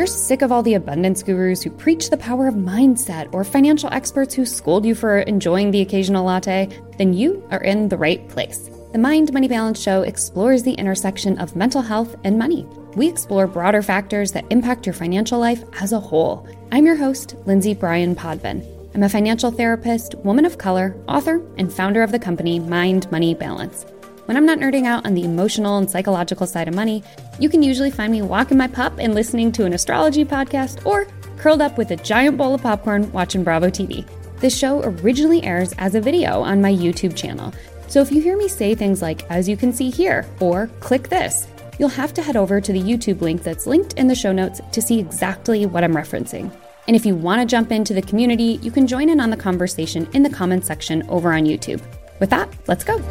[0.00, 3.92] you're sick of all the abundance gurus who preach the power of mindset or financial
[3.92, 8.26] experts who scold you for enjoying the occasional latte, then you are in the right
[8.30, 8.70] place.
[8.92, 12.66] The Mind Money Balance Show explores the intersection of mental health and money.
[12.96, 16.48] We explore broader factors that impact your financial life as a whole.
[16.72, 18.64] I'm your host, Lindsay Bryan Podvin.
[18.94, 23.34] I'm a financial therapist, woman of color, author, and founder of the company Mind Money
[23.34, 23.84] Balance.
[24.30, 27.02] When I'm not nerding out on the emotional and psychological side of money,
[27.40, 31.08] you can usually find me walking my pup and listening to an astrology podcast or
[31.36, 34.08] curled up with a giant bowl of popcorn watching Bravo TV.
[34.38, 37.52] This show originally airs as a video on my YouTube channel.
[37.88, 41.08] So if you hear me say things like, as you can see here, or click
[41.08, 41.48] this,
[41.80, 44.60] you'll have to head over to the YouTube link that's linked in the show notes
[44.70, 46.56] to see exactly what I'm referencing.
[46.86, 49.36] And if you want to jump into the community, you can join in on the
[49.36, 51.82] conversation in the comments section over on YouTube.
[52.20, 53.02] With that, let's go.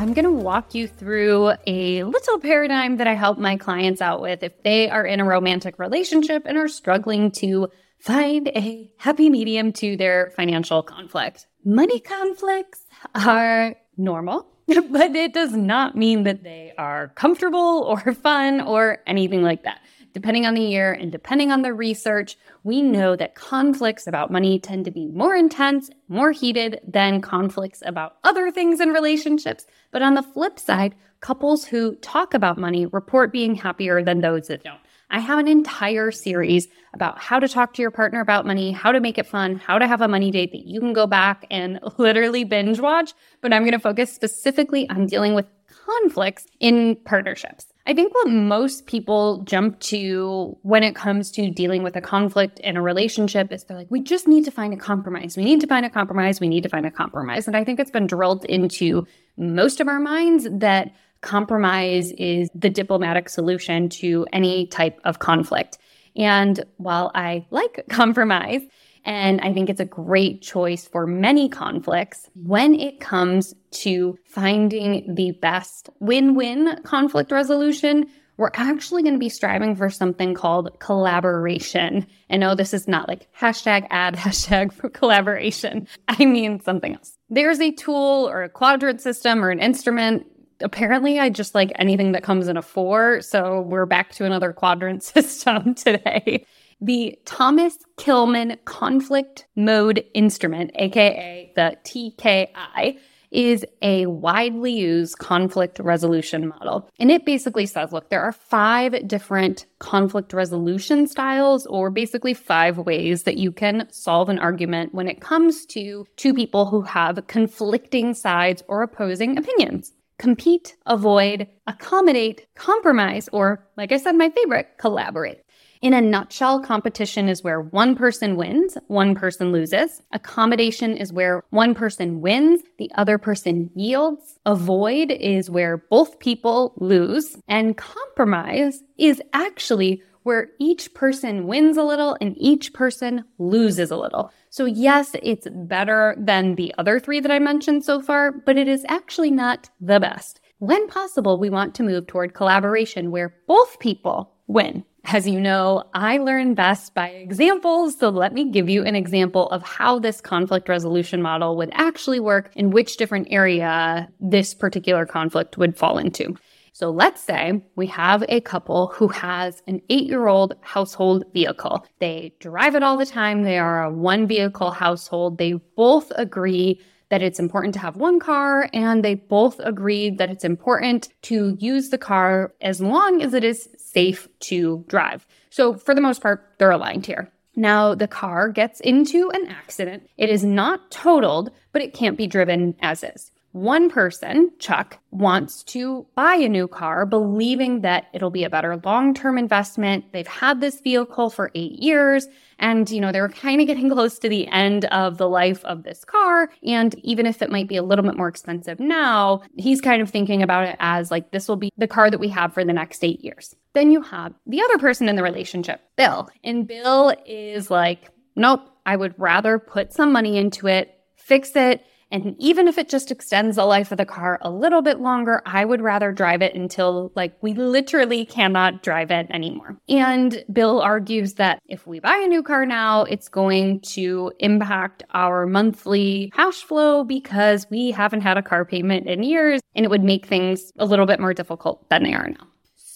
[0.00, 4.22] I'm going to walk you through a little paradigm that I help my clients out
[4.22, 9.28] with if they are in a romantic relationship and are struggling to find a happy
[9.28, 11.46] medium to their financial conflict.
[11.66, 18.62] Money conflicts are normal, but it does not mean that they are comfortable or fun
[18.62, 19.80] or anything like that
[20.12, 24.58] depending on the year and depending on the research, we know that conflicts about money
[24.58, 29.66] tend to be more intense, more heated than conflicts about other things in relationships.
[29.90, 34.48] But on the flip side, couples who talk about money report being happier than those
[34.48, 34.80] that don't.
[35.12, 38.92] I have an entire series about how to talk to your partner about money, how
[38.92, 41.46] to make it fun, how to have a money date that you can go back
[41.50, 43.12] and literally binge watch.
[43.40, 45.46] But I'm going to focus specifically on dealing with
[45.84, 47.66] conflicts in partnerships.
[47.90, 52.60] I think what most people jump to when it comes to dealing with a conflict
[52.60, 55.36] in a relationship is they're like, we just need to find a compromise.
[55.36, 56.38] We need to find a compromise.
[56.38, 57.48] We need to find a compromise.
[57.48, 62.70] And I think it's been drilled into most of our minds that compromise is the
[62.70, 65.76] diplomatic solution to any type of conflict.
[66.14, 68.62] And while I like compromise,
[69.04, 75.14] and I think it's a great choice for many conflicts when it comes to finding
[75.14, 78.06] the best win win conflict resolution.
[78.36, 82.06] We're actually going to be striving for something called collaboration.
[82.30, 85.86] And no, this is not like hashtag ad, hashtag for collaboration.
[86.08, 87.18] I mean something else.
[87.28, 90.26] There's a tool or a quadrant system or an instrument
[90.62, 93.22] apparently I just like anything that comes in a four.
[93.22, 96.44] So we're back to another quadrant system today
[96.80, 102.98] the Thomas Kilmann Conflict Mode Instrument, aka the TKI,
[103.30, 106.90] is a widely used conflict resolution model.
[106.98, 112.78] And it basically says look, there are five different conflict resolution styles, or basically five
[112.78, 117.24] ways that you can solve an argument when it comes to two people who have
[117.26, 119.92] conflicting sides or opposing opinions.
[120.18, 125.42] Compete, avoid, accommodate, compromise, or, like I said, my favorite, collaborate.
[125.82, 130.02] In a nutshell, competition is where one person wins, one person loses.
[130.12, 134.38] Accommodation is where one person wins, the other person yields.
[134.44, 137.38] Avoid is where both people lose.
[137.48, 143.96] And compromise is actually where each person wins a little and each person loses a
[143.96, 144.30] little.
[144.50, 148.68] So, yes, it's better than the other three that I mentioned so far, but it
[148.68, 150.42] is actually not the best.
[150.58, 154.84] When possible, we want to move toward collaboration where both people win.
[155.04, 159.48] As you know, I learn best by examples, so let me give you an example
[159.48, 165.06] of how this conflict resolution model would actually work and which different area this particular
[165.06, 166.36] conflict would fall into.
[166.72, 171.84] So let's say we have a couple who has an eight year old household vehicle.
[171.98, 173.42] They drive it all the time.
[173.42, 175.38] They are a one vehicle household.
[175.38, 176.80] They both agree
[177.10, 181.56] that it's important to have one car and they both agree that it's important to
[181.58, 185.26] use the car as long as it is safe to drive.
[185.50, 187.30] So, for the most part, they're aligned here.
[187.56, 190.08] Now, the car gets into an accident.
[190.16, 193.32] It is not totaled, but it can't be driven as is.
[193.52, 198.76] One person, Chuck, wants to buy a new car, believing that it'll be a better
[198.84, 200.04] long term investment.
[200.12, 202.28] They've had this vehicle for eight years,
[202.60, 205.64] and, you know, they were kind of getting close to the end of the life
[205.64, 206.50] of this car.
[206.62, 210.10] And even if it might be a little bit more expensive now, he's kind of
[210.10, 212.72] thinking about it as like, this will be the car that we have for the
[212.72, 213.56] next eight years.
[213.72, 216.28] Then you have the other person in the relationship, Bill.
[216.44, 221.84] And Bill is like, nope, I would rather put some money into it, fix it,
[222.10, 225.42] and even if it just extends the life of the car a little bit longer,
[225.46, 229.78] I would rather drive it until like we literally cannot drive it anymore.
[229.88, 235.02] And Bill argues that if we buy a new car now, it's going to impact
[235.12, 239.88] our monthly cash flow because we haven't had a car payment in years and it
[239.88, 242.49] would make things a little bit more difficult than they are now.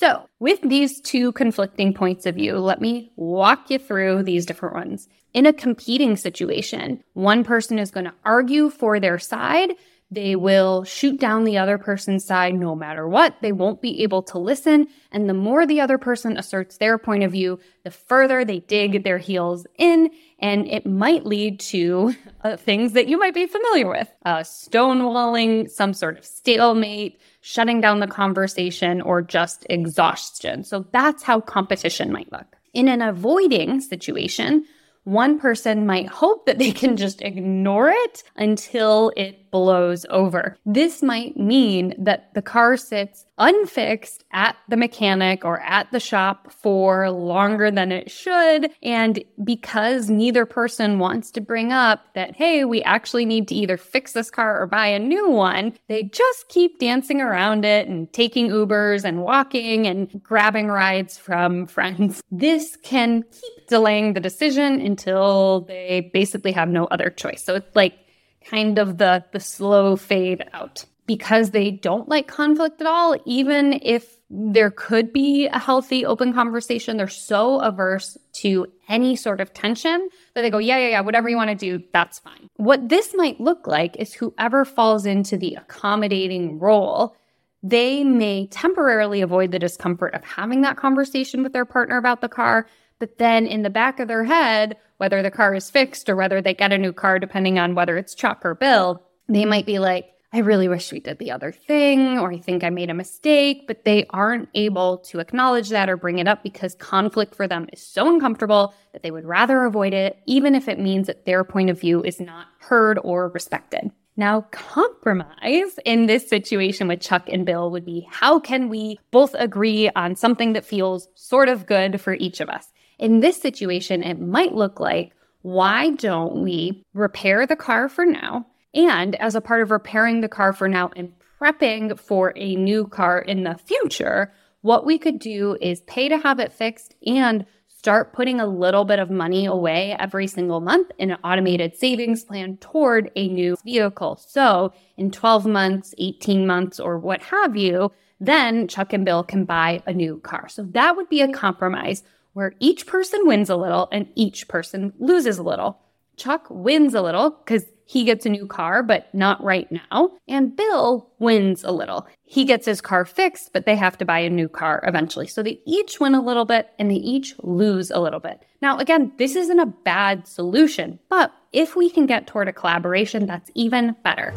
[0.04, 4.74] So, with these two conflicting points of view, let me walk you through these different
[4.74, 5.08] ones.
[5.32, 9.70] In a competing situation, one person is going to argue for their side
[10.10, 13.36] they will shoot down the other person's side no matter what.
[13.40, 14.86] They won't be able to listen.
[15.10, 19.02] And the more the other person asserts their point of view, the further they dig
[19.02, 20.10] their heels in.
[20.38, 25.70] And it might lead to uh, things that you might be familiar with uh, stonewalling,
[25.70, 30.64] some sort of stalemate, shutting down the conversation, or just exhaustion.
[30.64, 32.56] So that's how competition might look.
[32.72, 34.64] In an avoiding situation,
[35.04, 40.58] one person might hope that they can just ignore it until it blows over.
[40.66, 46.50] This might mean that the car sits unfixed at the mechanic or at the shop
[46.50, 48.72] for longer than it should.
[48.82, 53.76] And because neither person wants to bring up that, hey, we actually need to either
[53.76, 58.12] fix this car or buy a new one, they just keep dancing around it and
[58.12, 62.24] taking Ubers and walking and grabbing rides from friends.
[62.32, 67.44] This can keep delaying the decision until they basically have no other choice.
[67.44, 67.94] So it's like
[68.44, 73.78] kind of the, the slow fade out because they don't like conflict at all, even
[73.82, 79.52] if there could be a healthy open conversation, they're so averse to any sort of
[79.52, 82.48] tension that they go, yeah, yeah, yeah, whatever you want to do, that's fine.
[82.56, 87.14] What this might look like is whoever falls into the accommodating role,
[87.62, 92.28] they may temporarily avoid the discomfort of having that conversation with their partner about the
[92.28, 92.66] car.
[93.04, 96.40] But then in the back of their head, whether the car is fixed or whether
[96.40, 99.78] they get a new car, depending on whether it's Chuck or Bill, they might be
[99.78, 102.94] like, I really wish we did the other thing, or I think I made a
[102.94, 107.46] mistake, but they aren't able to acknowledge that or bring it up because conflict for
[107.46, 111.26] them is so uncomfortable that they would rather avoid it, even if it means that
[111.26, 113.90] their point of view is not heard or respected.
[114.16, 119.34] Now, compromise in this situation with Chuck and Bill would be how can we both
[119.34, 122.68] agree on something that feels sort of good for each of us?
[122.98, 125.12] In this situation, it might look like
[125.42, 128.46] why don't we repair the car for now?
[128.72, 132.86] And as a part of repairing the car for now and prepping for a new
[132.86, 134.32] car in the future,
[134.62, 137.44] what we could do is pay to have it fixed and
[137.84, 142.24] start putting a little bit of money away every single month in an automated savings
[142.24, 144.16] plan toward a new vehicle.
[144.16, 149.44] So in 12 months, 18 months, or what have you, then Chuck and Bill can
[149.44, 150.48] buy a new car.
[150.48, 152.02] So that would be a compromise
[152.34, 155.78] where each person wins a little and each person loses a little.
[156.16, 160.10] Chuck wins a little because he gets a new car, but not right now.
[160.28, 162.06] And Bill wins a little.
[162.24, 165.26] He gets his car fixed, but they have to buy a new car eventually.
[165.26, 168.42] So they each win a little bit and they each lose a little bit.
[168.62, 173.26] Now, again, this isn't a bad solution, but if we can get toward a collaboration,
[173.26, 174.32] that's even better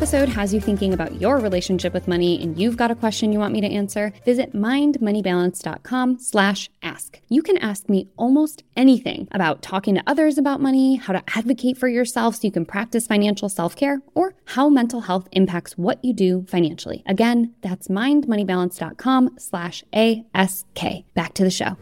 [0.00, 3.38] episode has you thinking about your relationship with money and you've got a question you
[3.38, 7.20] want me to answer, visit mindmoneybalance.com slash ask.
[7.28, 11.76] You can ask me almost anything about talking to others about money, how to advocate
[11.76, 16.14] for yourself so you can practice financial self-care, or how mental health impacts what you
[16.14, 17.02] do financially.
[17.04, 21.04] Again, that's mindmoneybalance.com slash ASK.
[21.12, 21.76] Back to the show.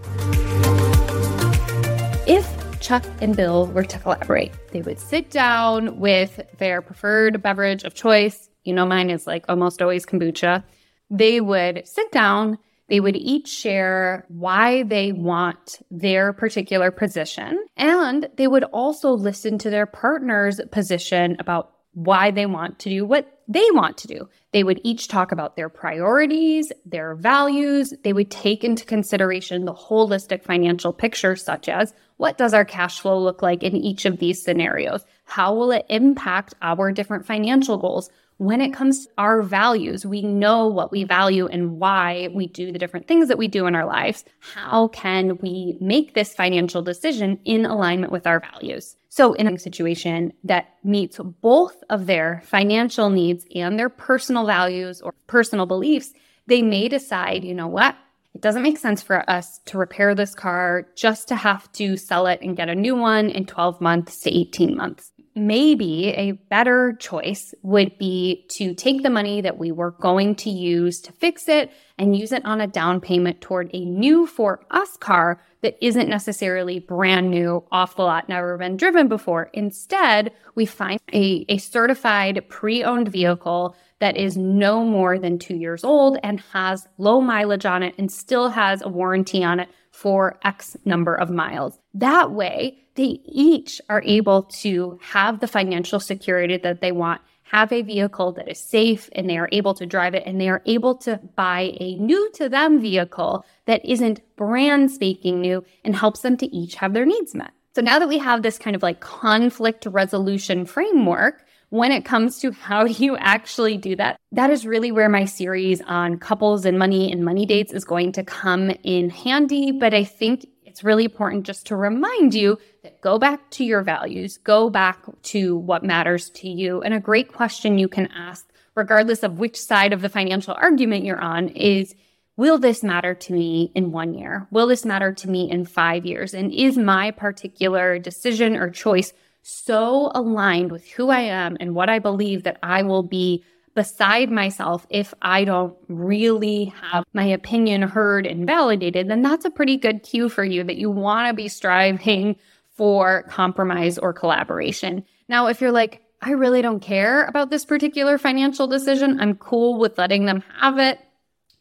[2.80, 4.52] Chuck and Bill were to collaborate.
[4.72, 8.48] They would sit down with their preferred beverage of choice.
[8.64, 10.62] You know, mine is like almost always kombucha.
[11.10, 12.58] They would sit down.
[12.88, 17.64] They would each share why they want their particular position.
[17.76, 23.04] And they would also listen to their partner's position about why they want to do
[23.04, 24.28] what they want to do.
[24.52, 27.92] They would each talk about their priorities, their values.
[28.04, 33.00] They would take into consideration the holistic financial picture, such as what does our cash
[33.00, 35.04] flow look like in each of these scenarios?
[35.24, 38.10] How will it impact our different financial goals?
[38.38, 42.70] When it comes to our values, we know what we value and why we do
[42.70, 44.24] the different things that we do in our lives.
[44.40, 48.96] How can we make this financial decision in alignment with our values?
[49.08, 55.00] So, in a situation that meets both of their financial needs and their personal values
[55.00, 56.12] or personal beliefs,
[56.46, 57.96] they may decide, you know what?
[58.38, 62.28] It doesn't make sense for us to repair this car just to have to sell
[62.28, 65.10] it and get a new one in 12 months to 18 months.
[65.34, 70.50] Maybe a better choice would be to take the money that we were going to
[70.50, 74.60] use to fix it and use it on a down payment toward a new for
[74.70, 79.50] us car that isn't necessarily brand new, off the lot, never been driven before.
[79.52, 85.56] Instead, we find a, a certified pre owned vehicle that is no more than two
[85.56, 89.68] years old and has low mileage on it and still has a warranty on it
[89.90, 91.78] for X number of miles.
[91.94, 97.72] That way, they each are able to have the financial security that they want have
[97.72, 100.62] a vehicle that is safe and they are able to drive it and they are
[100.66, 106.20] able to buy a new to them vehicle that isn't brand spanking new and helps
[106.20, 107.52] them to each have their needs met.
[107.74, 112.38] So now that we have this kind of like conflict resolution framework, when it comes
[112.40, 116.64] to how do you actually do that, that is really where my series on couples
[116.64, 119.72] and money and money dates is going to come in handy.
[119.72, 123.82] But I think it's really important just to remind you that go back to your
[123.82, 126.82] values, go back to what matters to you.
[126.82, 131.04] And a great question you can ask, regardless of which side of the financial argument
[131.04, 131.94] you're on, is
[132.38, 134.46] Will this matter to me in one year?
[134.52, 136.34] Will this matter to me in five years?
[136.34, 141.88] And is my particular decision or choice so aligned with who I am and what
[141.88, 147.82] I believe that I will be beside myself if I don't really have my opinion
[147.82, 151.34] heard and validated, then that's a pretty good cue for you that you want to
[151.34, 152.34] be striving
[152.74, 155.04] for compromise or collaboration.
[155.28, 159.78] Now, if you're like, I really don't care about this particular financial decision, I'm cool
[159.78, 160.98] with letting them have it,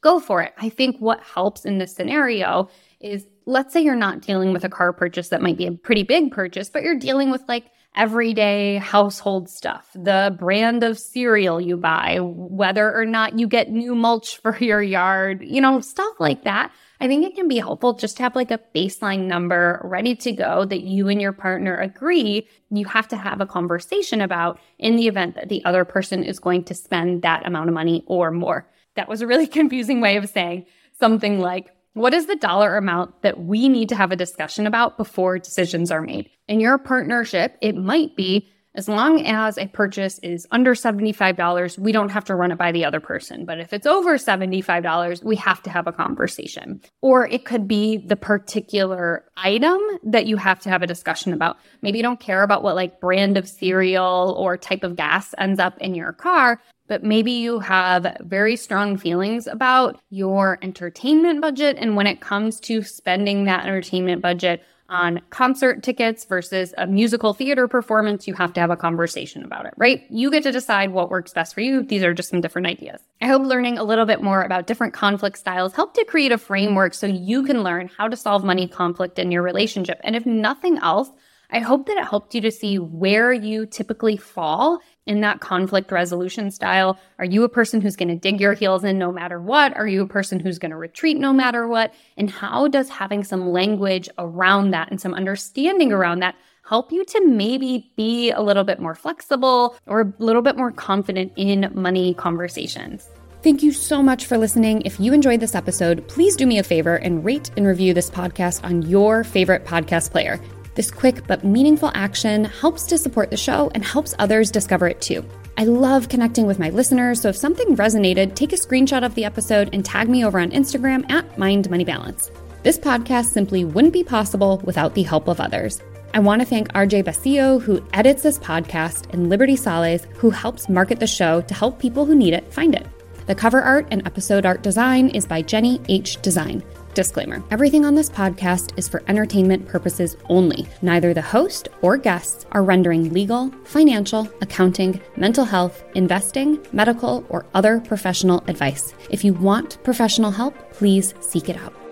[0.01, 0.53] go for it.
[0.57, 2.69] I think what helps in this scenario
[2.99, 6.03] is let's say you're not dealing with a car purchase that might be a pretty
[6.03, 11.77] big purchase, but you're dealing with like everyday household stuff, the brand of cereal you
[11.77, 16.43] buy, whether or not you get new mulch for your yard, you know, stuff like
[16.43, 16.71] that.
[16.99, 20.31] I think it can be helpful just to have like a baseline number ready to
[20.33, 24.95] go that you and your partner agree you have to have a conversation about in
[24.95, 28.31] the event that the other person is going to spend that amount of money or
[28.31, 28.67] more.
[28.95, 30.65] That was a really confusing way of saying
[30.99, 34.97] something like, what is the dollar amount that we need to have a discussion about
[34.97, 36.29] before decisions are made?
[36.47, 41.91] In your partnership, it might be as long as a purchase is under $75, we
[41.91, 43.43] don't have to run it by the other person.
[43.43, 46.79] But if it's over $75, we have to have a conversation.
[47.01, 51.57] Or it could be the particular item that you have to have a discussion about.
[51.81, 55.59] Maybe you don't care about what like brand of cereal or type of gas ends
[55.59, 61.77] up in your car, but maybe you have very strong feelings about your entertainment budget.
[61.79, 67.33] And when it comes to spending that entertainment budget on concert tickets versus a musical
[67.33, 70.03] theater performance, you have to have a conversation about it, right?
[70.09, 71.83] You get to decide what works best for you.
[71.83, 73.01] These are just some different ideas.
[73.21, 76.37] I hope learning a little bit more about different conflict styles help to create a
[76.37, 79.99] framework so you can learn how to solve money conflict in your relationship.
[80.03, 81.09] And if nothing else,
[81.49, 85.91] I hope that it helped you to see where you typically fall in that conflict
[85.91, 86.99] resolution style.
[87.17, 89.75] Are you a person who's going to dig your heels in no matter what?
[89.75, 91.93] Are you a person who's going to retreat no matter what?
[92.17, 96.35] And how does having some language around that and some understanding around that
[96.67, 100.71] help you to maybe be a little bit more flexible or a little bit more
[100.71, 103.07] confident in money conversations?
[103.43, 104.81] Thank you so much for listening.
[104.81, 108.09] If you enjoyed this episode, please do me a favor and rate and review this
[108.09, 110.41] podcast on your favorite podcast player.
[110.77, 115.01] This quick but meaningful action helps to support the show and helps others discover it
[115.01, 115.25] too.
[115.57, 119.25] I love connecting with my listeners, so if something resonated, take a screenshot of the
[119.25, 122.29] episode and tag me over on Instagram at Mind Money Balance.
[122.61, 125.81] This podcast simply wouldn't be possible without the help of others.
[126.13, 130.69] I want to thank RJ Basillo, who edits this podcast, and Liberty Sales, who helps
[130.69, 132.85] market the show to help people who need it find it.
[133.25, 136.21] The cover art and episode art design is by Jenny H.
[136.21, 136.61] Design.
[136.97, 140.65] Disclaimer Everything on this podcast is for entertainment purposes only.
[140.81, 147.45] Neither the host or guests are rendering legal, financial, accounting, mental health, investing, medical, or
[147.53, 148.95] other professional advice.
[149.11, 151.86] If you want professional help, please seek it out.